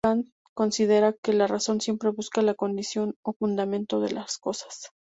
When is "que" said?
1.13-1.31